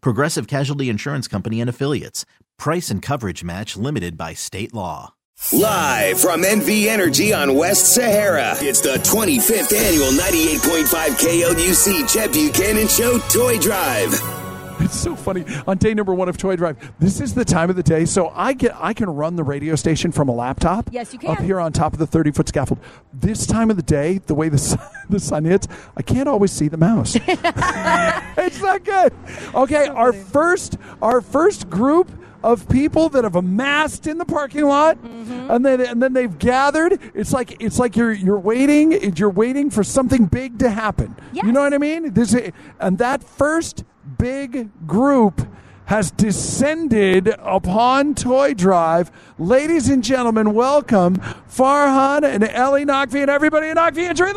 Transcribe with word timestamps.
Progressive 0.00 0.46
Casualty 0.46 0.88
Insurance 0.88 1.28
Company 1.28 1.60
and 1.60 1.70
Affiliates. 1.70 2.24
Price 2.58 2.90
and 2.90 3.02
coverage 3.02 3.44
match 3.44 3.76
limited 3.76 4.16
by 4.16 4.34
state 4.34 4.72
law. 4.74 5.14
Live 5.52 6.18
from 6.20 6.42
NV 6.42 6.86
Energy 6.86 7.34
on 7.34 7.54
West 7.54 7.94
Sahara, 7.94 8.54
it's 8.58 8.80
the 8.80 8.94
25th 9.00 9.72
annual 9.76 10.08
98.5 10.12 11.08
KLUC 11.18 12.12
Chet 12.12 12.32
Buchanan 12.32 12.88
Show 12.88 13.18
Toy 13.28 13.58
Drive. 13.58 14.45
It's 14.86 14.98
so 14.98 15.16
funny. 15.16 15.44
On 15.66 15.76
day 15.76 15.94
number 15.94 16.14
one 16.14 16.28
of 16.28 16.36
Toy 16.36 16.54
Drive, 16.56 16.92
this 17.00 17.20
is 17.20 17.34
the 17.34 17.44
time 17.44 17.70
of 17.70 17.76
the 17.76 17.82
day, 17.82 18.04
so 18.04 18.28
I 18.34 18.52
get 18.52 18.72
I 18.76 18.92
can 18.92 19.08
run 19.10 19.34
the 19.36 19.42
radio 19.44 19.74
station 19.74 20.12
from 20.12 20.28
a 20.28 20.32
laptop. 20.34 20.88
Yes, 20.92 21.12
you 21.12 21.18
can. 21.18 21.30
Up 21.30 21.40
here 21.40 21.58
on 21.58 21.72
top 21.72 21.92
of 21.92 21.98
the 21.98 22.06
thirty 22.06 22.30
foot 22.30 22.48
scaffold. 22.48 22.78
This 23.12 23.46
time 23.46 23.70
of 23.70 23.76
the 23.76 23.82
day, 23.82 24.18
the 24.18 24.34
way 24.34 24.48
the 24.48 24.58
sun, 24.58 24.80
the 25.10 25.18
sun 25.20 25.44
hits, 25.44 25.66
I 25.96 26.02
can't 26.02 26.28
always 26.28 26.52
see 26.52 26.68
the 26.68 26.76
mouse. 26.76 27.16
it's 27.26 28.60
not 28.60 28.84
good. 28.84 29.12
Okay, 29.54 29.88
our 29.88 30.12
first 30.12 30.76
our 31.02 31.20
first 31.20 31.68
group 31.70 32.10
of 32.44 32.68
people 32.68 33.08
that 33.08 33.24
have 33.24 33.34
amassed 33.34 34.06
in 34.06 34.18
the 34.18 34.24
parking 34.24 34.64
lot, 34.64 34.96
Mm-hmm. 35.02 35.50
and 35.50 35.64
then 35.66 35.80
and 35.80 36.02
then 36.02 36.12
they've 36.12 36.38
gathered. 36.38 37.00
It's 37.14 37.32
like 37.32 37.60
it's 37.60 37.78
like 37.78 37.96
you're 37.96 38.12
you're 38.12 38.38
waiting 38.38 39.14
you're 39.16 39.30
waiting 39.30 39.70
for 39.70 39.82
something 39.82 40.26
big 40.26 40.58
to 40.60 40.70
happen. 40.70 41.16
You 41.32 41.50
know 41.52 41.60
what 41.62 41.74
I 41.74 41.78
mean? 41.78 42.12
This 42.12 42.36
and 42.78 42.98
that 42.98 43.22
first 43.24 43.84
big 44.18 44.70
group 44.86 45.46
has 45.86 46.10
descended 46.10 47.28
upon 47.38 48.14
Toy 48.14 48.54
Drive. 48.54 49.10
Ladies 49.38 49.88
and 49.88 50.02
gentlemen, 50.02 50.52
welcome 50.52 51.16
Farhan 51.16 52.24
and 52.24 52.44
Ellie 52.44 52.84
Naqvi 52.84 53.20
and 53.20 53.30
everybody 53.30 53.68
in 53.68 53.76
Naqvi 53.76 54.08
Injury 54.08 54.32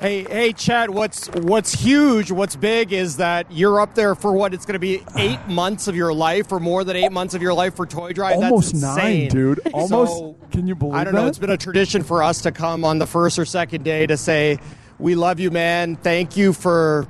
Hey, 0.00 0.24
hey, 0.24 0.54
Chad. 0.54 0.88
What's 0.88 1.28
what's 1.28 1.78
huge? 1.78 2.30
What's 2.30 2.56
big 2.56 2.90
is 2.90 3.18
that 3.18 3.52
you're 3.52 3.82
up 3.82 3.94
there 3.94 4.14
for 4.14 4.32
what 4.32 4.54
it's 4.54 4.64
going 4.64 4.72
to 4.72 4.78
be 4.78 5.04
eight 5.18 5.38
months 5.46 5.88
of 5.88 5.94
your 5.94 6.14
life, 6.14 6.50
or 6.50 6.58
more 6.58 6.84
than 6.84 6.96
eight 6.96 7.12
months 7.12 7.34
of 7.34 7.42
your 7.42 7.52
life 7.52 7.76
for 7.76 7.84
Toy 7.84 8.14
Drive. 8.14 8.36
Almost 8.36 8.80
That's 8.80 8.96
nine, 8.96 9.28
dude. 9.28 9.60
Almost. 9.74 10.12
So, 10.12 10.36
can 10.50 10.66
you 10.66 10.74
believe 10.74 10.94
it? 10.94 10.96
I 10.96 11.04
don't 11.04 11.14
that? 11.14 11.20
know. 11.20 11.28
It's 11.28 11.38
been 11.38 11.50
a 11.50 11.58
tradition 11.58 12.02
for 12.02 12.22
us 12.22 12.40
to 12.42 12.50
come 12.50 12.82
on 12.82 12.98
the 12.98 13.06
first 13.06 13.38
or 13.38 13.44
second 13.44 13.84
day 13.84 14.06
to 14.06 14.16
say, 14.16 14.58
"We 15.00 15.14
love 15.16 15.40
you, 15.40 15.50
man. 15.50 15.96
Thank 15.96 16.36
you 16.36 16.52
for." 16.52 17.08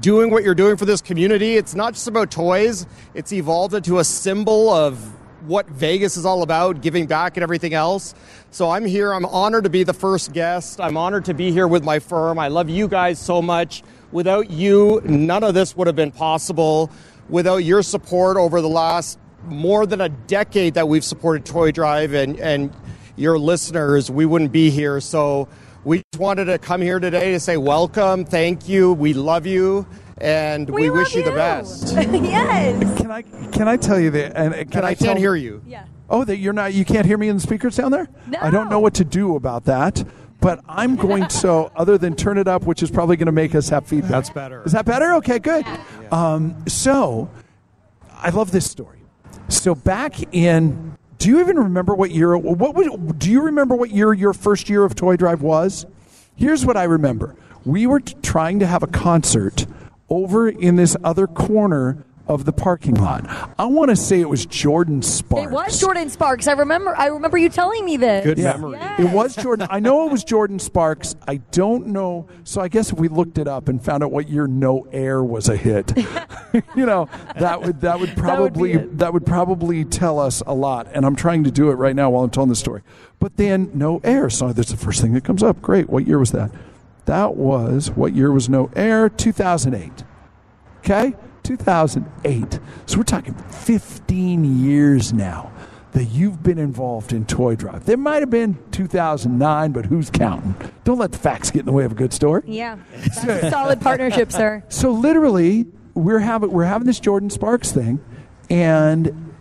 Doing 0.00 0.32
what 0.32 0.42
you're 0.42 0.56
doing 0.56 0.76
for 0.76 0.84
this 0.84 1.00
community. 1.00 1.56
It's 1.56 1.76
not 1.76 1.94
just 1.94 2.08
about 2.08 2.32
toys. 2.32 2.86
It's 3.14 3.32
evolved 3.32 3.72
into 3.72 4.00
a 4.00 4.04
symbol 4.04 4.68
of 4.68 4.98
what 5.46 5.68
Vegas 5.68 6.16
is 6.16 6.26
all 6.26 6.42
about, 6.42 6.80
giving 6.80 7.06
back 7.06 7.36
and 7.36 7.44
everything 7.44 7.72
else. 7.72 8.12
So 8.50 8.70
I'm 8.70 8.84
here. 8.84 9.12
I'm 9.12 9.24
honored 9.24 9.62
to 9.62 9.70
be 9.70 9.84
the 9.84 9.94
first 9.94 10.32
guest. 10.32 10.80
I'm 10.80 10.96
honored 10.96 11.26
to 11.26 11.34
be 11.34 11.52
here 11.52 11.68
with 11.68 11.84
my 11.84 12.00
firm. 12.00 12.36
I 12.38 12.48
love 12.48 12.68
you 12.68 12.88
guys 12.88 13.20
so 13.20 13.40
much. 13.40 13.84
Without 14.10 14.50
you, 14.50 15.00
none 15.04 15.44
of 15.44 15.54
this 15.54 15.76
would 15.76 15.86
have 15.86 15.96
been 15.96 16.10
possible. 16.10 16.90
Without 17.28 17.58
your 17.58 17.82
support 17.82 18.36
over 18.36 18.60
the 18.60 18.68
last 18.68 19.18
more 19.46 19.86
than 19.86 20.00
a 20.00 20.08
decade 20.08 20.74
that 20.74 20.88
we've 20.88 21.04
supported 21.04 21.44
Toy 21.44 21.70
Drive 21.70 22.12
and, 22.12 22.40
and 22.40 22.74
your 23.14 23.38
listeners, 23.38 24.10
we 24.10 24.26
wouldn't 24.26 24.52
be 24.52 24.70
here. 24.70 25.00
So 25.00 25.48
we 25.86 25.98
just 26.12 26.20
wanted 26.20 26.46
to 26.46 26.58
come 26.58 26.82
here 26.82 26.98
today 26.98 27.30
to 27.30 27.38
say 27.38 27.56
welcome, 27.56 28.24
thank 28.24 28.68
you, 28.68 28.92
we 28.92 29.14
love 29.14 29.46
you, 29.46 29.86
and 30.18 30.68
we, 30.68 30.90
wish 30.90 31.14
you, 31.14 31.22
the 31.22 31.30
best. 31.30 31.94
yes. 31.94 32.98
Can 33.00 33.10
I 33.12 33.22
can 33.22 33.68
I 33.68 33.76
tell 33.76 34.00
you 34.00 34.10
that? 34.10 34.36
And 34.36 34.52
can 34.52 34.78
And 34.78 34.84
I 34.84 34.88
I 34.90 34.94
can't 34.94 34.98
tell- 34.98 35.16
hear 35.16 35.36
you. 35.36 35.62
Yeah. 35.64 35.84
Oh, 36.10 36.24
that 36.24 36.38
you're 36.38 36.52
not. 36.52 36.74
You 36.74 36.84
can't 36.84 37.06
hear 37.06 37.16
me 37.18 37.28
in 37.28 37.36
the 37.36 37.42
speakers 37.42 37.76
down 37.76 37.92
there. 37.92 38.08
No. 38.26 38.38
I 38.40 38.50
don't 38.50 38.68
know 38.68 38.80
what 38.80 38.94
to 38.94 39.04
do 39.04 39.36
about 39.36 39.64
that. 39.66 40.04
But 40.40 40.60
I'm 40.68 40.96
going 40.96 41.26
to, 41.42 41.52
other 41.76 41.98
than 41.98 42.14
turn 42.16 42.36
it 42.38 42.46
up, 42.48 42.64
which 42.64 42.82
is 42.82 42.90
probably 42.90 43.16
going 43.16 43.26
to 43.26 43.32
make 43.32 43.54
us 43.54 43.68
have 43.68 43.86
feedback. 43.86 44.10
That's 44.10 44.30
better. 44.30 44.62
Is 44.64 44.72
that 44.72 44.84
better? 44.84 45.14
Okay, 45.14 45.38
good. 45.38 45.64
Um, 46.10 46.64
so, 46.68 47.30
I 48.12 48.30
love 48.30 48.50
this 48.50 48.68
story. 48.70 48.98
So 49.48 49.74
back 49.74 50.34
in, 50.34 50.96
do 51.18 51.28
you 51.28 51.40
even 51.40 51.56
remember 51.56 51.94
what 51.94 52.10
year? 52.10 52.36
What 52.36 52.74
was? 52.74 52.88
Do 53.18 53.30
you 53.30 53.42
remember 53.42 53.74
what 53.74 53.90
year 53.90 54.12
your 54.12 54.32
first 54.32 54.68
year 54.68 54.84
of 54.84 54.94
Toy 54.94 55.16
Drive 55.16 55.42
was? 55.42 55.86
Here's 56.36 56.66
what 56.66 56.76
I 56.76 56.84
remember. 56.84 57.34
We 57.64 57.86
were 57.86 58.00
t- 58.00 58.14
trying 58.22 58.58
to 58.60 58.66
have 58.66 58.82
a 58.82 58.86
concert 58.86 59.66
over 60.08 60.48
in 60.48 60.76
this 60.76 60.96
other 61.02 61.26
corner 61.26 62.04
of 62.28 62.44
the 62.44 62.52
parking 62.52 62.94
lot. 62.94 63.26
I 63.58 63.66
want 63.66 63.90
to 63.90 63.96
say 63.96 64.20
it 64.20 64.28
was 64.28 64.46
Jordin 64.46 65.02
Sparks. 65.02 65.46
It 65.46 65.50
was 65.50 65.80
Jordin 65.80 66.10
Sparks. 66.10 66.48
I 66.48 66.52
remember. 66.52 66.96
I 66.96 67.06
remember 67.06 67.38
you 67.38 67.48
telling 67.48 67.84
me 67.84 67.96
this. 67.96 68.24
Good 68.24 68.38
yeah. 68.38 69.00
It 69.00 69.12
was 69.12 69.36
Jordan. 69.36 69.68
I 69.70 69.80
know 69.80 70.06
it 70.06 70.12
was 70.12 70.24
Jordan 70.24 70.58
Sparks. 70.58 71.14
I 71.26 71.36
don't 71.52 71.88
know. 71.88 72.26
So 72.44 72.60
I 72.60 72.68
guess 72.68 72.92
if 72.92 72.98
we 72.98 73.08
looked 73.08 73.38
it 73.38 73.46
up 73.46 73.68
and 73.68 73.82
found 73.82 74.02
out 74.02 74.10
what 74.10 74.28
year 74.28 74.46
No 74.46 74.86
Air 74.92 75.22
was 75.22 75.48
a 75.48 75.56
hit, 75.56 75.92
you 76.76 76.86
know, 76.86 77.08
that 77.38 77.62
would 77.62 77.80
that 77.80 78.00
would 78.00 78.10
probably 78.16 78.76
that 78.76 79.12
would, 79.12 79.26
probably 79.26 79.84
tell 79.84 80.18
us 80.18 80.42
a 80.46 80.54
lot. 80.54 80.88
And 80.92 81.04
I'm 81.04 81.16
trying 81.16 81.44
to 81.44 81.50
do 81.50 81.70
it 81.70 81.74
right 81.74 81.94
now 81.94 82.10
while 82.10 82.24
I'm 82.24 82.30
telling 82.30 82.48
the 82.48 82.56
story. 82.56 82.82
But 83.18 83.36
then 83.36 83.70
No 83.74 84.00
Air. 84.04 84.30
So 84.30 84.52
that's 84.52 84.70
the 84.70 84.76
first 84.76 85.00
thing 85.00 85.12
that 85.12 85.24
comes 85.24 85.42
up. 85.42 85.60
Great. 85.62 85.88
What 85.88 86.06
year 86.06 86.18
was 86.18 86.32
that? 86.32 86.50
That 87.06 87.36
was 87.36 87.90
what 87.90 88.14
year 88.14 88.32
was 88.32 88.48
No 88.48 88.70
Air? 88.74 89.08
2008. 89.08 90.04
Okay? 90.78 91.14
2008. 91.46 92.58
So 92.86 92.98
we're 92.98 93.04
talking 93.04 93.34
15 93.34 94.64
years 94.64 95.12
now 95.12 95.52
that 95.92 96.04
you've 96.06 96.42
been 96.42 96.58
involved 96.58 97.12
in 97.12 97.24
Toy 97.24 97.54
Drive. 97.56 97.86
There 97.86 97.96
might 97.96 98.20
have 98.20 98.30
been 98.30 98.58
2009, 98.72 99.72
but 99.72 99.86
who's 99.86 100.10
counting? 100.10 100.54
Don't 100.84 100.98
let 100.98 101.12
the 101.12 101.18
facts 101.18 101.50
get 101.50 101.60
in 101.60 101.66
the 101.66 101.72
way 101.72 101.84
of 101.84 101.92
a 101.92 101.94
good 101.94 102.12
story. 102.12 102.42
Yeah. 102.46 102.76
That's 102.96 103.24
a 103.24 103.50
solid 103.50 103.80
partnership, 103.80 104.32
sir. 104.32 104.62
So 104.68 104.90
literally, 104.90 105.66
we're 105.94 106.18
having 106.18 106.50
we're 106.50 106.64
having 106.64 106.86
this 106.86 107.00
Jordin 107.00 107.32
Sparks 107.32 107.72
thing, 107.72 108.04
and 108.50 109.32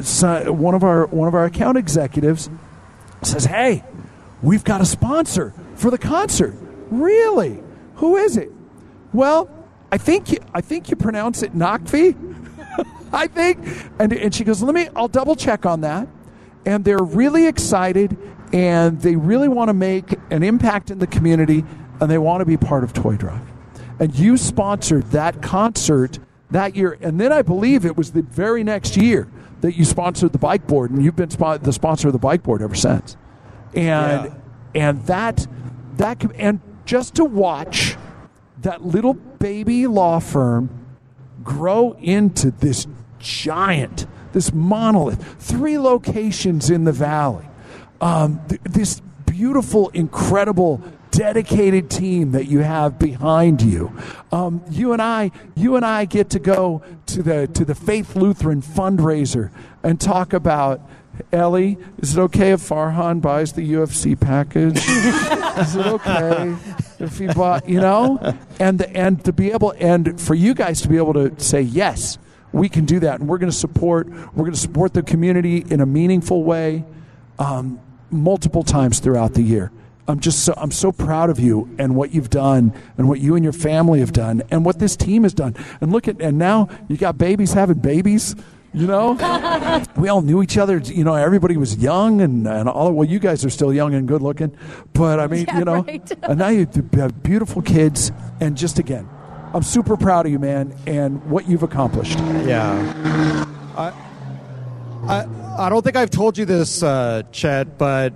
so 0.00 0.50
one 0.52 0.74
of 0.74 0.82
our 0.82 1.06
one 1.06 1.28
of 1.28 1.34
our 1.34 1.44
account 1.44 1.76
executives 1.76 2.48
says, 3.22 3.44
"Hey, 3.44 3.84
we've 4.40 4.64
got 4.64 4.80
a 4.80 4.86
sponsor 4.86 5.52
for 5.74 5.90
the 5.90 5.98
concert. 5.98 6.54
Really? 6.90 7.62
Who 7.96 8.16
is 8.16 8.36
it? 8.38 8.50
Well, 9.12 9.50
I 9.92 9.98
think 9.98 10.32
you, 10.32 10.38
I 10.54 10.60
think 10.60 10.90
you 10.90 10.96
pronounce 10.96 11.42
it 11.42 11.54
Naqvi. 11.54 12.16
I 13.12 13.26
think." 13.28 13.58
And 13.98 14.12
and 14.12 14.34
she 14.34 14.42
goes, 14.42 14.62
"Let 14.62 14.74
me. 14.74 14.88
I'll 14.96 15.06
double 15.06 15.36
check 15.36 15.66
on 15.66 15.82
that." 15.82 16.08
And 16.64 16.84
they're 16.84 16.98
really 16.98 17.46
excited, 17.46 18.16
and 18.52 19.00
they 19.00 19.14
really 19.16 19.48
want 19.48 19.68
to 19.68 19.74
make 19.74 20.14
an 20.30 20.42
impact 20.42 20.90
in 20.90 20.98
the 20.98 21.06
community, 21.06 21.64
and 22.00 22.10
they 22.10 22.18
want 22.18 22.40
to 22.40 22.46
be 22.46 22.56
part 22.56 22.82
of 22.82 22.92
Toy 22.92 23.16
Drive. 23.16 23.46
And 24.00 24.14
you 24.14 24.36
sponsored 24.36 25.04
that 25.10 25.42
concert 25.42 26.18
that 26.50 26.74
year, 26.74 26.98
and 27.00 27.20
then 27.20 27.32
I 27.32 27.42
believe 27.42 27.84
it 27.84 27.96
was 27.96 28.12
the 28.12 28.22
very 28.22 28.64
next 28.64 28.96
year 28.96 29.28
that 29.60 29.76
you 29.76 29.84
sponsored 29.84 30.32
the 30.32 30.38
bike 30.38 30.66
board, 30.66 30.90
and 30.90 31.04
you've 31.04 31.16
been 31.16 31.28
the 31.28 31.72
sponsor 31.72 32.08
of 32.08 32.12
the 32.12 32.18
bike 32.18 32.42
board 32.42 32.62
ever 32.62 32.74
since. 32.74 33.16
And 33.74 34.32
and 34.74 35.04
that 35.06 35.46
that 35.96 36.24
and 36.36 36.60
just 36.84 37.14
to 37.16 37.24
watch 37.24 37.96
that 38.62 38.84
little 38.84 39.14
baby 39.14 39.86
law 39.86 40.18
firm 40.18 40.70
grow 41.42 41.92
into 42.00 42.50
this 42.50 42.86
giant, 43.18 44.06
this 44.32 44.52
monolith, 44.52 45.36
three 45.38 45.78
locations 45.78 46.70
in 46.70 46.84
the 46.84 46.92
valley, 46.92 47.46
um, 48.00 48.40
th- 48.48 48.60
this 48.62 49.00
beautiful, 49.26 49.88
incredible 49.90 50.82
dedicated 51.10 51.90
team 51.90 52.32
that 52.32 52.46
you 52.46 52.60
have 52.60 52.98
behind 52.98 53.60
you. 53.60 53.94
Um, 54.30 54.62
you 54.70 54.92
and 54.92 55.02
I, 55.02 55.30
you 55.54 55.76
and 55.76 55.84
I 55.84 56.04
get 56.04 56.30
to 56.30 56.38
go 56.38 56.82
to 57.06 57.22
the 57.22 57.46
to 57.48 57.64
the 57.64 57.74
Faith 57.74 58.16
Lutheran 58.16 58.62
fundraiser 58.62 59.50
and 59.82 60.00
talk 60.00 60.32
about. 60.32 60.80
Ellie, 61.32 61.78
is 61.98 62.16
it 62.16 62.20
okay 62.20 62.52
if 62.52 62.60
Farhan 62.60 63.20
buys 63.20 63.52
the 63.52 63.72
UFC 63.72 64.18
package? 64.18 64.76
is 65.58 65.76
it 65.76 65.86
okay 65.86 66.56
if 66.98 67.18
he 67.18 67.26
bought, 67.26 67.68
you 67.68 67.80
know? 67.80 68.36
And 68.58 68.78
the, 68.78 68.88
and 68.96 69.22
to 69.24 69.32
be 69.32 69.52
able 69.52 69.74
and 69.78 70.20
for 70.20 70.34
you 70.34 70.54
guys 70.54 70.80
to 70.82 70.88
be 70.88 70.96
able 70.96 71.14
to 71.14 71.38
say 71.38 71.60
yes, 71.60 72.18
we 72.52 72.68
can 72.68 72.84
do 72.84 73.00
that, 73.00 73.20
and 73.20 73.28
we're 73.28 73.38
going 73.38 73.50
to 73.50 73.56
support. 73.56 74.08
We're 74.08 74.44
going 74.44 74.52
to 74.52 74.58
support 74.58 74.92
the 74.92 75.02
community 75.02 75.64
in 75.68 75.80
a 75.80 75.86
meaningful 75.86 76.44
way, 76.44 76.84
um, 77.38 77.80
multiple 78.10 78.62
times 78.62 79.00
throughout 79.00 79.34
the 79.34 79.42
year. 79.42 79.72
I'm 80.08 80.20
just 80.20 80.44
so 80.44 80.52
I'm 80.56 80.70
so 80.70 80.92
proud 80.92 81.30
of 81.30 81.38
you 81.38 81.74
and 81.78 81.94
what 81.94 82.12
you've 82.12 82.30
done 82.30 82.74
and 82.98 83.08
what 83.08 83.20
you 83.20 83.36
and 83.36 83.44
your 83.44 83.52
family 83.52 84.00
have 84.00 84.12
done 84.12 84.42
and 84.50 84.64
what 84.64 84.78
this 84.78 84.96
team 84.96 85.22
has 85.22 85.32
done. 85.32 85.54
And 85.80 85.92
look 85.92 86.08
at 86.08 86.20
and 86.20 86.38
now 86.38 86.68
you 86.88 86.96
got 86.96 87.16
babies 87.16 87.52
having 87.52 87.78
babies. 87.78 88.34
You 88.74 88.86
know, 88.86 89.84
we 89.96 90.08
all 90.08 90.22
knew 90.22 90.42
each 90.42 90.56
other. 90.56 90.78
You 90.78 91.04
know, 91.04 91.14
everybody 91.14 91.56
was 91.58 91.76
young 91.76 92.22
and, 92.22 92.46
and 92.46 92.68
all. 92.68 92.92
Well, 92.92 93.06
you 93.06 93.18
guys 93.18 93.44
are 93.44 93.50
still 93.50 93.72
young 93.72 93.94
and 93.94 94.08
good 94.08 94.22
looking, 94.22 94.56
but 94.94 95.20
I 95.20 95.26
mean, 95.26 95.44
Yeah, 95.46 95.58
you 95.58 95.64
know, 95.64 95.82
right. 95.82 96.12
and 96.22 96.38
now 96.38 96.48
you 96.48 96.66
have 96.94 97.22
beautiful 97.22 97.60
kids. 97.60 98.12
And 98.40 98.56
just 98.56 98.78
again, 98.78 99.08
I'm 99.52 99.62
super 99.62 99.96
proud 99.96 100.24
of 100.24 100.32
you, 100.32 100.38
man, 100.38 100.74
and 100.86 101.22
what 101.30 101.46
you've 101.48 101.62
accomplished. 101.62 102.18
Yeah. 102.18 103.44
I, 103.76 103.92
I, 105.06 105.66
I 105.66 105.68
don't 105.68 105.82
think 105.82 105.96
I've 105.96 106.10
told 106.10 106.38
you 106.38 106.46
this, 106.46 106.82
uh, 106.82 107.22
Chet, 107.30 107.76
but 107.76 108.14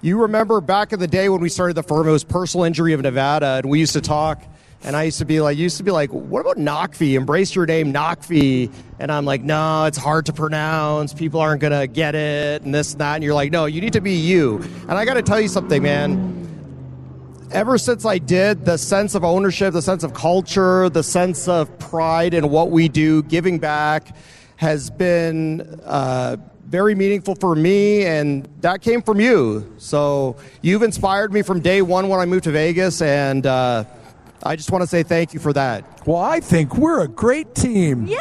you 0.00 0.22
remember 0.22 0.60
back 0.60 0.92
in 0.92 0.98
the 0.98 1.06
day 1.06 1.28
when 1.28 1.40
we 1.40 1.48
started 1.48 1.74
the 1.74 1.82
firm, 1.84 2.08
it 2.08 2.10
was 2.10 2.24
Personal 2.24 2.64
Injury 2.64 2.92
of 2.92 3.00
Nevada, 3.02 3.60
and 3.62 3.70
we 3.70 3.78
used 3.78 3.92
to 3.92 4.00
talk. 4.00 4.42
And 4.84 4.96
I 4.96 5.04
used 5.04 5.18
to 5.18 5.24
be 5.24 5.40
like, 5.40 5.56
used 5.56 5.76
to 5.76 5.84
be 5.84 5.92
like, 5.92 6.10
what 6.10 6.40
about 6.40 6.56
Naqvi? 6.56 7.14
Embrace 7.14 7.54
your 7.54 7.66
name, 7.66 7.92
Naqvi. 7.92 8.72
And 8.98 9.12
I'm 9.12 9.24
like, 9.24 9.42
no, 9.42 9.84
it's 9.84 9.98
hard 9.98 10.26
to 10.26 10.32
pronounce. 10.32 11.14
People 11.14 11.40
aren't 11.40 11.60
gonna 11.60 11.86
get 11.86 12.14
it, 12.14 12.62
and 12.62 12.74
this 12.74 12.92
and 12.92 13.00
that. 13.00 13.14
And 13.14 13.24
you're 13.24 13.34
like, 13.34 13.52
no, 13.52 13.66
you 13.66 13.80
need 13.80 13.92
to 13.92 14.00
be 14.00 14.14
you. 14.14 14.58
And 14.88 14.92
I 14.92 15.04
got 15.04 15.14
to 15.14 15.22
tell 15.22 15.40
you 15.40 15.48
something, 15.48 15.82
man 15.82 16.42
ever 17.52 17.76
since 17.76 18.04
I 18.04 18.18
did, 18.18 18.64
the 18.64 18.78
sense 18.78 19.14
of 19.14 19.24
ownership, 19.24 19.74
the 19.74 19.82
sense 19.82 20.02
of 20.02 20.14
culture, 20.14 20.88
the 20.88 21.02
sense 21.02 21.48
of 21.48 21.78
pride 21.78 22.34
in 22.34 22.48
what 22.48 22.70
we 22.70 22.88
do, 22.88 23.22
giving 23.24 23.58
back, 23.58 24.16
has 24.56 24.90
been 24.90 25.60
uh, 25.84 26.36
very 26.66 26.94
meaningful 26.94 27.34
for 27.34 27.54
me, 27.54 28.06
and 28.06 28.48
that 28.60 28.80
came 28.80 29.02
from 29.02 29.20
you. 29.20 29.70
So 29.76 30.36
you've 30.62 30.82
inspired 30.82 31.32
me 31.32 31.42
from 31.42 31.60
day 31.60 31.82
one 31.82 32.08
when 32.08 32.20
I 32.20 32.24
moved 32.24 32.44
to 32.44 32.52
Vegas, 32.52 33.02
and 33.02 33.46
uh, 33.46 33.84
I 34.44 34.56
just 34.56 34.70
want 34.72 34.82
to 34.82 34.86
say 34.88 35.02
thank 35.02 35.34
you 35.34 35.40
for 35.40 35.52
that. 35.52 35.84
Well, 36.06 36.16
I 36.20 36.40
think 36.40 36.76
we're 36.76 37.02
a 37.02 37.08
great 37.08 37.54
team. 37.54 38.06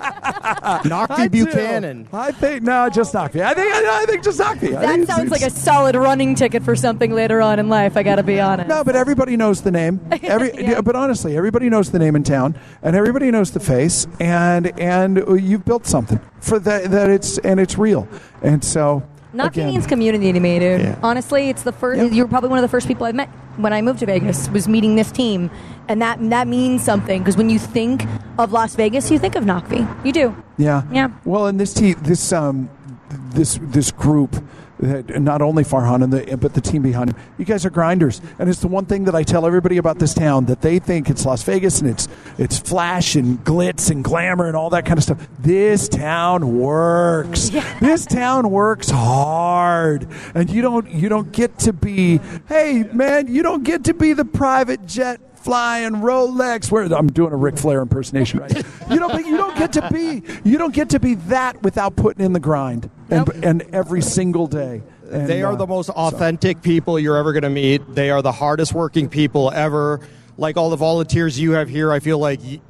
Naqvi 0.00 1.10
I 1.10 1.28
do. 1.28 1.44
Buchanan. 1.46 2.08
I 2.12 2.32
think 2.32 2.62
no, 2.62 2.88
just 2.90 3.14
Naqvi. 3.14 3.42
I 3.42 3.54
think 3.54 3.72
I, 3.72 4.04
think 4.06 4.22
just 4.24 4.38
Naqvi. 4.40 4.76
I 4.76 4.80
That 4.80 4.86
think 4.94 5.06
sounds 5.06 5.22
it's- 5.24 5.30
like 5.30 5.42
a 5.42 5.50
solid 5.50 5.94
running 5.96 6.34
ticket 6.34 6.62
for 6.62 6.76
something 6.76 7.12
later 7.12 7.40
on 7.40 7.58
in 7.58 7.68
life. 7.68 7.96
I 7.96 8.02
got 8.02 8.16
to 8.16 8.22
be 8.22 8.40
honest. 8.40 8.68
No, 8.68 8.84
but 8.84 8.96
everybody 8.96 9.36
knows 9.36 9.62
the 9.62 9.70
name. 9.70 10.00
Every, 10.22 10.52
Yeah. 10.54 10.80
but 10.80 10.96
honestly, 10.96 11.36
everybody 11.36 11.68
knows 11.70 11.90
the 11.90 11.98
name 11.98 12.16
in 12.16 12.22
town, 12.22 12.56
and 12.82 12.94
everybody 12.96 13.30
knows 13.30 13.50
the 13.52 13.60
face, 13.60 14.06
and 14.18 14.78
and 14.80 15.18
uh, 15.18 15.34
you've 15.34 15.64
built 15.64 15.86
something 15.86 16.20
for 16.40 16.58
that 16.60 16.90
that 16.90 17.08
it's 17.10 17.38
and 17.38 17.58
it's 17.60 17.78
real, 17.78 18.06
and 18.42 18.64
so. 18.64 19.02
Nothing 19.32 19.64
again, 19.64 19.74
means 19.74 19.86
community 19.86 20.32
to 20.32 20.40
me, 20.40 20.58
dude. 20.58 20.80
Yeah. 20.80 20.98
Honestly, 21.02 21.48
it's 21.48 21.62
the 21.62 21.72
first. 21.72 22.00
Yeah. 22.00 22.08
You 22.08 22.24
were 22.24 22.28
probably 22.28 22.48
one 22.48 22.58
of 22.58 22.62
the 22.62 22.68
first 22.68 22.88
people 22.88 23.06
I 23.06 23.12
met 23.12 23.28
when 23.56 23.72
I 23.72 23.82
moved 23.82 24.00
to 24.00 24.06
Vegas. 24.06 24.48
Was 24.50 24.66
meeting 24.68 24.96
this 24.96 25.10
team, 25.12 25.50
and 25.88 26.02
that 26.02 26.18
that 26.30 26.48
means 26.48 26.82
something 26.82 27.20
because 27.20 27.36
when 27.36 27.50
you 27.50 27.58
think 27.58 28.04
of 28.38 28.52
Las 28.52 28.74
Vegas, 28.74 29.10
you 29.10 29.18
think 29.18 29.36
of 29.36 29.44
Naqvi. 29.44 29.86
You 30.04 30.12
do. 30.12 30.36
Yeah. 30.58 30.82
Yeah. 30.92 31.10
Well, 31.24 31.46
and 31.46 31.60
this 31.60 31.72
team, 31.74 31.96
this 32.02 32.32
um, 32.32 32.68
this 33.10 33.58
this 33.62 33.90
group, 33.90 34.36
not 34.80 35.42
only 35.42 35.62
Farhan 35.62 36.02
and 36.02 36.12
the 36.12 36.36
but 36.36 36.54
the 36.54 36.60
team 36.60 36.82
behind 36.82 37.10
him, 37.10 37.16
you 37.38 37.44
guys 37.44 37.66
are 37.66 37.70
grinders, 37.70 38.20
and 38.38 38.48
it's 38.48 38.60
the 38.60 38.68
one 38.68 38.86
thing 38.86 39.04
that 39.04 39.14
I 39.14 39.22
tell 39.22 39.46
everybody 39.46 39.76
about 39.76 39.98
this 39.98 40.14
town 40.14 40.46
that 40.46 40.62
they 40.62 40.78
think 40.78 41.10
it's 41.10 41.26
Las 41.26 41.42
Vegas 41.42 41.80
and 41.80 41.90
it's 41.90 42.08
it's 42.38 42.58
flash 42.58 43.14
and 43.14 43.38
glitz 43.44 43.90
and 43.90 44.02
glamour 44.02 44.46
and 44.46 44.56
all 44.56 44.70
that 44.70 44.86
kind 44.86 44.98
of 44.98 45.04
stuff. 45.04 45.28
This 45.38 45.88
town 45.88 46.58
works. 46.58 47.50
This 47.80 48.06
town 48.06 48.50
works 48.50 48.90
hard, 48.90 50.08
and 50.34 50.50
you 50.50 50.62
don't 50.62 50.90
you 50.90 51.08
don't 51.08 51.32
get 51.32 51.58
to 51.60 51.72
be. 51.72 52.20
Hey, 52.48 52.84
man, 52.92 53.32
you 53.32 53.42
don't 53.42 53.64
get 53.64 53.84
to 53.84 53.94
be 53.94 54.12
the 54.12 54.24
private 54.24 54.86
jet 54.86 55.20
flying 55.36 55.92
Rolex. 55.92 56.70
Where 56.70 56.84
I'm 56.84 57.08
doing 57.08 57.32
a 57.32 57.36
Ric 57.36 57.58
Flair 57.58 57.82
impersonation, 57.82 58.40
right? 58.40 58.56
you 58.90 58.98
don't. 58.98 59.26
You 59.26 59.36
don't 59.36 59.56
get 59.56 59.72
to 59.74 59.88
be. 59.90 60.22
You 60.44 60.58
don't 60.58 60.74
get 60.74 60.90
to 60.90 61.00
be 61.00 61.14
that 61.14 61.62
without 61.62 61.96
putting 61.96 62.24
in 62.24 62.32
the 62.32 62.40
grind 62.40 62.90
and 63.10 63.44
and 63.44 63.62
every 63.74 64.02
single 64.02 64.46
day. 64.46 64.82
And, 65.10 65.26
they 65.28 65.42
are 65.42 65.54
uh, 65.54 65.56
the 65.56 65.66
most 65.66 65.90
authentic 65.90 66.62
people 66.62 66.98
you're 66.98 67.16
ever 67.16 67.32
going 67.32 67.42
to 67.42 67.50
meet. 67.50 67.94
They 67.94 68.10
are 68.10 68.22
the 68.22 68.32
hardest 68.32 68.72
working 68.72 69.08
people 69.08 69.50
ever. 69.50 70.00
Like 70.38 70.56
all 70.56 70.70
the 70.70 70.76
volunteers 70.76 71.38
you 71.38 71.52
have 71.52 71.68
here, 71.68 71.92
I 71.92 71.98
feel 72.00 72.18
like 72.18 72.40
y- 72.40 72.60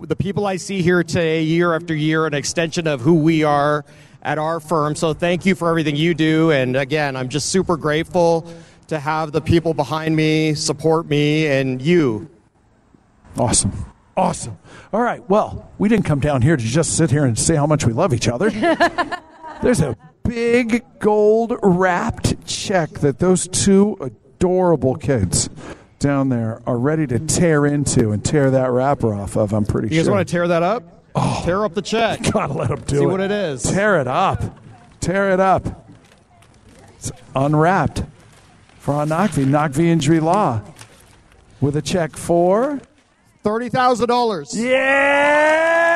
the 0.00 0.16
people 0.16 0.46
I 0.46 0.56
see 0.56 0.82
here 0.82 1.02
today, 1.02 1.42
year 1.42 1.74
after 1.74 1.94
year, 1.94 2.26
an 2.26 2.34
extension 2.34 2.86
of 2.86 3.00
who 3.00 3.14
we 3.14 3.44
are 3.44 3.84
at 4.22 4.38
our 4.38 4.60
firm. 4.60 4.94
So 4.94 5.14
thank 5.14 5.46
you 5.46 5.54
for 5.54 5.70
everything 5.70 5.96
you 5.96 6.12
do. 6.14 6.50
And 6.50 6.76
again, 6.76 7.16
I'm 7.16 7.28
just 7.28 7.48
super 7.48 7.76
grateful 7.76 8.46
to 8.88 8.98
have 8.98 9.32
the 9.32 9.40
people 9.40 9.74
behind 9.74 10.14
me 10.14 10.54
support 10.54 11.08
me 11.08 11.46
and 11.46 11.80
you. 11.80 12.28
Awesome. 13.38 13.72
Awesome. 14.16 14.58
All 14.92 15.00
right. 15.02 15.28
Well, 15.28 15.70
we 15.78 15.88
didn't 15.88 16.06
come 16.06 16.20
down 16.20 16.42
here 16.42 16.56
to 16.56 16.64
just 16.64 16.96
sit 16.96 17.10
here 17.10 17.24
and 17.24 17.38
say 17.38 17.54
how 17.54 17.66
much 17.66 17.84
we 17.84 17.92
love 17.92 18.14
each 18.14 18.28
other. 18.28 18.50
There's 19.62 19.80
a 19.80 19.96
big 20.24 20.84
gold 20.98 21.54
wrapped 21.62 22.46
check 22.46 22.90
that 23.00 23.18
those 23.18 23.48
two 23.48 23.96
adorable 24.00 24.96
kids 24.96 25.48
down 25.98 26.28
there 26.28 26.60
are 26.66 26.78
ready 26.78 27.06
to 27.06 27.18
tear 27.18 27.64
into 27.66 28.10
and 28.10 28.24
tear 28.24 28.50
that 28.50 28.70
wrapper 28.70 29.14
off 29.14 29.36
of. 29.36 29.52
I'm 29.52 29.64
pretty 29.64 29.88
sure. 29.88 29.94
You 29.94 30.00
guys 30.00 30.06
sure. 30.06 30.14
want 30.14 30.28
to 30.28 30.32
tear 30.32 30.48
that 30.48 30.62
up? 30.62 31.04
Oh, 31.14 31.42
tear 31.44 31.64
up 31.64 31.74
the 31.74 31.82
check. 31.82 32.20
Gotta 32.32 32.52
let 32.52 32.68
them 32.68 32.80
do 32.80 32.86
See 32.86 32.96
it. 32.96 33.00
See 33.00 33.06
what 33.06 33.20
it 33.20 33.30
is. 33.30 33.62
Tear 33.62 34.00
it 34.00 34.06
up. 34.06 34.58
Tear 35.00 35.32
it 35.32 35.40
up. 35.40 35.88
It's 36.96 37.10
unwrapped 37.34 38.04
for 38.78 38.94
Naqvi, 38.94 39.46
Naqvi 39.46 39.84
Injury 39.86 40.20
Law, 40.20 40.60
with 41.60 41.76
a 41.76 41.82
check 41.82 42.16
for. 42.16 42.80
$30,000. 43.44 44.46
Yeah! 44.54 45.95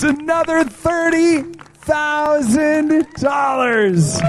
It's 0.00 0.04
another 0.04 0.62
thirty 0.62 1.42
thousand 1.42 3.12
dollars. 3.14 4.20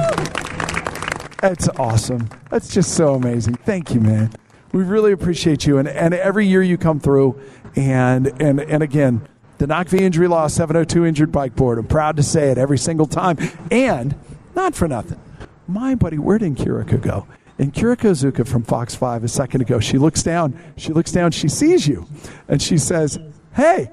That's 1.42 1.70
awesome. 1.78 2.28
That's 2.50 2.74
just 2.74 2.96
so 2.96 3.14
amazing. 3.14 3.54
Thank 3.54 3.94
you, 3.94 4.02
man. 4.02 4.32
We 4.72 4.82
really 4.82 5.12
appreciate 5.12 5.68
you, 5.68 5.78
and, 5.78 5.88
and 5.88 6.16
every 6.16 6.48
year 6.48 6.64
you 6.64 6.80
come 6.80 7.00
through, 7.00 7.40
and 7.76 8.34
and 8.42 8.60
and 8.60 8.82
again, 8.82 9.28
the 9.60 9.68
Naqvi 9.68 10.00
Injury 10.02 10.28
Law 10.28 10.48
702 10.48 11.06
Injured 11.06 11.32
Bike 11.32 11.56
Board. 11.56 11.78
I'm 11.78 11.86
proud 11.86 12.18
to 12.18 12.24
say 12.24 12.50
it 12.50 12.58
every 12.58 12.80
single 12.80 13.06
time, 13.06 13.38
and 13.70 14.16
not 14.56 14.74
for 14.74 14.88
nothing. 14.88 15.22
My 15.68 15.94
buddy, 15.94 16.18
where 16.18 16.40
did 16.40 16.56
Kirika 16.56 17.00
go? 17.00 17.28
And 17.60 17.72
Kiriko 17.72 18.16
Zuka 18.16 18.48
from 18.48 18.64
Fox 18.64 18.96
5 18.96 19.24
a 19.24 19.28
second 19.28 19.62
ago, 19.62 19.80
she 19.80 20.00
looks 20.00 20.24
down, 20.24 20.60
she 20.78 20.94
looks 20.94 21.12
down, 21.12 21.30
she 21.30 21.48
sees 21.48 21.88
you, 21.88 22.08
and 22.48 22.60
she 22.60 22.80
says, 22.80 23.20
Hey, 23.54 23.92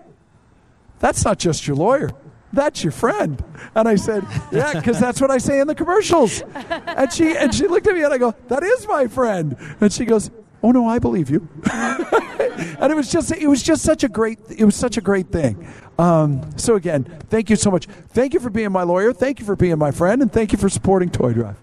that's 0.99 1.25
not 1.25 1.39
just 1.39 1.67
your 1.67 1.77
lawyer. 1.77 2.11
That's 2.53 2.83
your 2.83 2.93
friend. 2.93 3.43
And 3.75 3.89
I 3.89 3.97
said, 3.97 4.25
Yeah, 4.51 4.73
because 4.73 4.99
that's 4.99 5.21
what 5.21 5.31
I 5.31 5.39
say 5.39 5.61
in 5.61 5.67
the 5.67 5.75
commercials. 5.75 6.43
And 6.55 7.13
she 7.13 7.37
and 7.37 7.55
she 7.55 7.67
looked 7.69 7.87
at 7.87 7.95
me 7.95 8.03
and 8.03 8.13
I 8.13 8.19
go, 8.19 8.35
That 8.49 8.63
is 8.63 8.87
my 8.89 9.07
friend. 9.09 9.57
And 9.81 9.93
she 9.93 10.05
goes, 10.05 10.31
Oh 10.63 10.71
no, 10.71 10.89
I 10.89 10.99
believe 10.99 11.29
you. 11.29 11.47
and 11.73 12.93
it 12.93 12.97
was 12.97 13.11
just 13.11 13.31
it 13.33 13.47
was 13.47 13.63
just 13.63 13.83
such 13.83 14.05
a 14.05 14.09
great 14.09 14.39
it 14.57 14.65
was 14.65 14.75
such 14.75 14.97
a 14.97 15.01
great 15.01 15.29
thing. 15.29 15.69
Um, 15.99 16.57
so 16.57 16.77
again, 16.77 17.05
thank 17.29 17.51
you 17.51 17.57
so 17.57 17.71
much. 17.71 17.87
Thank 17.87 18.33
you 18.35 18.41
for 18.41 18.51
being 18.51 18.73
my 18.73 18.83
lawyer. 18.83 19.13
Thank 19.13 19.39
you 19.39 19.47
for 19.47 19.57
being 19.57 19.79
my 19.79 19.91
friend, 19.91 20.23
and 20.23 20.33
thank 20.33 20.53
you 20.53 20.59
for 20.59 20.69
supporting 20.69 21.11
Toy 21.11 21.33
Drive. 21.33 21.57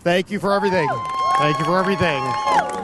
Thank 0.00 0.30
you 0.30 0.38
for 0.38 0.52
everything. 0.52 0.88
Thank 1.38 1.58
you 1.58 1.64
for 1.64 1.78
everything. 1.78 2.22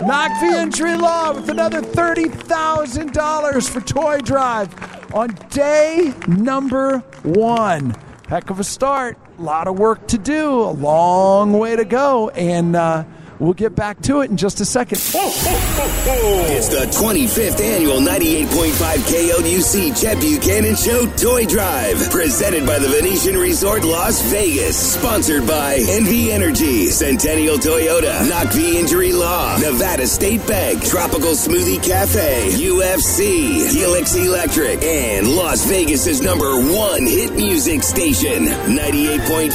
Naqvi 0.00 0.54
Injury 0.54 0.96
Law 0.96 1.34
with 1.34 1.50
another 1.50 1.82
$30,000 1.82 3.70
for 3.70 3.80
Toy 3.82 4.20
Drive 4.20 4.99
on 5.12 5.28
day 5.50 6.14
number 6.28 6.98
one. 7.22 7.96
Heck 8.28 8.50
of 8.50 8.60
a 8.60 8.64
start. 8.64 9.18
A 9.38 9.42
lot 9.42 9.66
of 9.66 9.78
work 9.78 10.06
to 10.08 10.18
do. 10.18 10.60
A 10.60 10.70
long 10.70 11.52
way 11.52 11.74
to 11.76 11.84
go. 11.84 12.28
And 12.30 12.76
uh, 12.76 13.04
We'll 13.40 13.54
get 13.54 13.74
back 13.74 14.02
to 14.02 14.20
it 14.20 14.30
in 14.30 14.36
just 14.36 14.60
a 14.60 14.66
second. 14.66 14.98
It's 15.00 16.68
the 16.68 16.84
25th 16.92 17.58
annual 17.58 17.98
98.5 17.98 18.96
KLUC 19.08 19.98
Chet 19.98 20.20
Buchanan 20.20 20.76
Show 20.76 21.06
Toy 21.16 21.46
Drive, 21.46 22.10
presented 22.10 22.66
by 22.66 22.78
the 22.78 22.88
Venetian 22.88 23.38
Resort 23.38 23.82
Las 23.82 24.20
Vegas, 24.30 24.76
sponsored 24.76 25.46
by 25.46 25.78
NV 25.78 26.28
Energy, 26.28 26.88
Centennial 26.88 27.56
Toyota, 27.56 28.28
Naqvi 28.28 28.74
Injury 28.74 29.14
Law, 29.14 29.56
Nevada 29.56 30.06
State 30.06 30.46
Bank, 30.46 30.84
Tropical 30.84 31.32
Smoothie 31.32 31.82
Cafe, 31.82 32.50
UFC, 32.52 33.72
Helix 33.72 34.14
Electric, 34.16 34.82
and 34.82 35.26
Las 35.26 35.64
Vegas's 35.64 36.20
number 36.20 36.60
one 36.60 37.06
hit 37.06 37.32
music 37.32 37.82
station, 37.82 38.44
98.5 38.44 39.50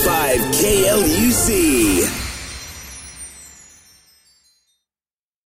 KLUC. 0.58 2.25